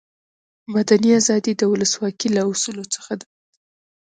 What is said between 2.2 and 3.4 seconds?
له اصولو څخه ده.